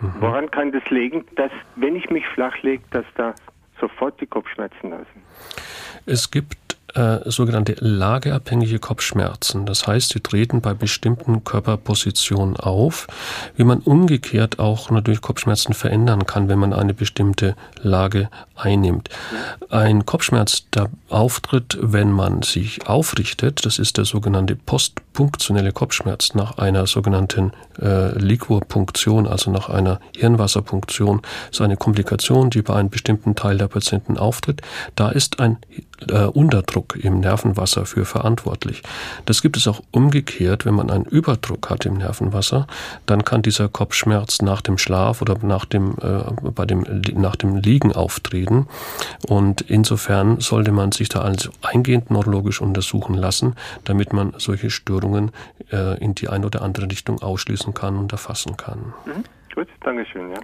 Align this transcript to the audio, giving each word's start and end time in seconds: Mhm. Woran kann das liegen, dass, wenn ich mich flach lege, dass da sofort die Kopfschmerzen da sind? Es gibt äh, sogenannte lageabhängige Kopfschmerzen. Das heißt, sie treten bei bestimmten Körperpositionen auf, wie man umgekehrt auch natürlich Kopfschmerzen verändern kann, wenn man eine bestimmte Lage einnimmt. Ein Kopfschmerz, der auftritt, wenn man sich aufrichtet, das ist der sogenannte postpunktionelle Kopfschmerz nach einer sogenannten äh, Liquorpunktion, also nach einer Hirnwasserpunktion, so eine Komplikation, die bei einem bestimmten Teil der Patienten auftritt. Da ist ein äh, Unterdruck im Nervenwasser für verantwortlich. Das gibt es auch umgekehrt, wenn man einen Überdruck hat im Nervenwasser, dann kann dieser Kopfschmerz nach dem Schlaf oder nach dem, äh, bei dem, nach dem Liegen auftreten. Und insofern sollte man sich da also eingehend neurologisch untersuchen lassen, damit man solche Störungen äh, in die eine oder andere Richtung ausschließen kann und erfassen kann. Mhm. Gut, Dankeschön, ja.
Mhm. 0.00 0.12
Woran 0.20 0.50
kann 0.50 0.72
das 0.72 0.88
liegen, 0.90 1.24
dass, 1.36 1.50
wenn 1.76 1.96
ich 1.96 2.08
mich 2.10 2.26
flach 2.28 2.56
lege, 2.62 2.82
dass 2.90 3.04
da 3.16 3.34
sofort 3.80 4.20
die 4.20 4.26
Kopfschmerzen 4.26 4.90
da 4.90 4.98
sind? 4.98 5.24
Es 6.06 6.30
gibt 6.30 6.56
äh, 6.94 7.18
sogenannte 7.30 7.76
lageabhängige 7.80 8.78
Kopfschmerzen. 8.78 9.66
Das 9.66 9.86
heißt, 9.86 10.10
sie 10.10 10.20
treten 10.20 10.60
bei 10.60 10.72
bestimmten 10.74 11.44
Körperpositionen 11.44 12.56
auf, 12.56 13.06
wie 13.56 13.64
man 13.64 13.80
umgekehrt 13.80 14.58
auch 14.58 14.90
natürlich 14.90 15.20
Kopfschmerzen 15.20 15.74
verändern 15.74 16.26
kann, 16.26 16.48
wenn 16.48 16.58
man 16.58 16.72
eine 16.72 16.94
bestimmte 16.94 17.56
Lage 17.82 18.30
einnimmt. 18.56 19.10
Ein 19.68 20.06
Kopfschmerz, 20.06 20.68
der 20.70 20.88
auftritt, 21.08 21.78
wenn 21.80 22.12
man 22.12 22.42
sich 22.42 22.86
aufrichtet, 22.86 23.64
das 23.64 23.78
ist 23.78 23.96
der 23.96 24.04
sogenannte 24.04 24.56
postpunktionelle 24.56 25.72
Kopfschmerz 25.72 26.34
nach 26.34 26.58
einer 26.58 26.86
sogenannten 26.86 27.52
äh, 27.80 28.16
Liquorpunktion, 28.18 29.26
also 29.26 29.50
nach 29.50 29.68
einer 29.68 30.00
Hirnwasserpunktion, 30.16 31.22
so 31.50 31.64
eine 31.64 31.76
Komplikation, 31.76 32.50
die 32.50 32.62
bei 32.62 32.74
einem 32.74 32.90
bestimmten 32.90 33.34
Teil 33.34 33.58
der 33.58 33.68
Patienten 33.68 34.18
auftritt. 34.18 34.62
Da 34.96 35.10
ist 35.10 35.40
ein 35.40 35.58
äh, 36.08 36.24
Unterdruck 36.24 36.96
im 36.96 37.20
Nervenwasser 37.20 37.86
für 37.86 38.04
verantwortlich. 38.04 38.82
Das 39.24 39.42
gibt 39.42 39.56
es 39.56 39.66
auch 39.66 39.80
umgekehrt, 39.90 40.66
wenn 40.66 40.74
man 40.74 40.90
einen 40.90 41.04
Überdruck 41.04 41.70
hat 41.70 41.86
im 41.86 41.94
Nervenwasser, 41.94 42.66
dann 43.06 43.24
kann 43.24 43.42
dieser 43.42 43.68
Kopfschmerz 43.68 44.42
nach 44.42 44.60
dem 44.60 44.78
Schlaf 44.78 45.22
oder 45.22 45.36
nach 45.42 45.64
dem, 45.64 45.96
äh, 46.00 46.50
bei 46.50 46.66
dem, 46.66 46.84
nach 47.14 47.36
dem 47.36 47.56
Liegen 47.56 47.92
auftreten. 47.92 48.66
Und 49.26 49.62
insofern 49.62 50.40
sollte 50.40 50.72
man 50.72 50.92
sich 50.98 51.08
da 51.08 51.20
also 51.20 51.50
eingehend 51.62 52.10
neurologisch 52.10 52.60
untersuchen 52.60 53.14
lassen, 53.14 53.54
damit 53.84 54.12
man 54.12 54.34
solche 54.36 54.70
Störungen 54.70 55.30
äh, 55.72 55.98
in 56.02 56.14
die 56.14 56.28
eine 56.28 56.46
oder 56.46 56.62
andere 56.62 56.90
Richtung 56.90 57.22
ausschließen 57.22 57.74
kann 57.74 57.96
und 57.96 58.12
erfassen 58.12 58.56
kann. 58.56 58.92
Mhm. 59.06 59.24
Gut, 59.54 59.68
Dankeschön, 59.80 60.30
ja. 60.30 60.40